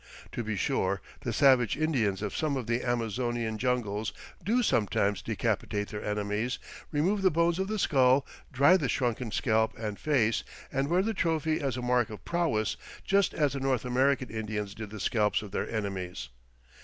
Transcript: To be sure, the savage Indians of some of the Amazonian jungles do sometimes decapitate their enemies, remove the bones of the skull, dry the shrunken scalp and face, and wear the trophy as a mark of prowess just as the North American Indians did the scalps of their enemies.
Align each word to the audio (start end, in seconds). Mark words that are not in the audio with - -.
To 0.31 0.43
be 0.43 0.55
sure, 0.55 0.99
the 1.19 1.31
savage 1.31 1.77
Indians 1.77 2.23
of 2.23 2.35
some 2.35 2.57
of 2.57 2.65
the 2.65 2.83
Amazonian 2.83 3.59
jungles 3.59 4.13
do 4.43 4.63
sometimes 4.63 5.21
decapitate 5.21 5.89
their 5.89 6.03
enemies, 6.03 6.57
remove 6.91 7.21
the 7.21 7.29
bones 7.29 7.59
of 7.59 7.67
the 7.67 7.77
skull, 7.77 8.25
dry 8.51 8.77
the 8.77 8.89
shrunken 8.89 9.29
scalp 9.29 9.77
and 9.77 9.99
face, 9.99 10.43
and 10.71 10.87
wear 10.87 11.03
the 11.03 11.13
trophy 11.13 11.61
as 11.61 11.77
a 11.77 11.83
mark 11.83 12.09
of 12.09 12.25
prowess 12.25 12.77
just 13.05 13.35
as 13.35 13.53
the 13.53 13.59
North 13.59 13.85
American 13.85 14.29
Indians 14.31 14.73
did 14.73 14.89
the 14.89 14.99
scalps 14.99 15.43
of 15.43 15.51
their 15.51 15.69
enemies. 15.69 16.29